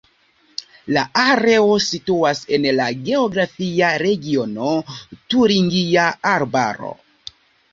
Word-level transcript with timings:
La 0.95 1.01
areo 1.23 1.75
situas 1.87 2.41
en 2.57 2.65
la 2.79 2.87
geografia 3.09 3.91
regiono 4.05 4.73
Turingia 5.35 6.09
Arbaro. 6.35 6.95